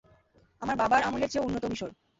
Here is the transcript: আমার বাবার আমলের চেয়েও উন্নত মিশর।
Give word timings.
আমার 0.61 0.75
বাবার 0.77 1.01
আমলের 1.03 1.29
চেয়েও 1.31 1.47
উন্নত 1.47 1.63
মিশর। 1.71 1.89